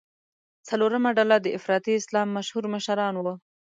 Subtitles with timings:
[0.67, 3.33] څلورمه ډله د افراطي اسلام مشهور مشران وو.